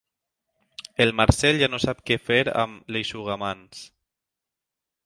El 1.05 1.13
Marcel 1.19 1.61
ja 1.65 1.69
no 1.75 1.81
sap 1.85 2.01
què 2.09 2.19
fer 2.31 2.41
amb 2.63 2.91
l'eixugamans. 2.97 3.87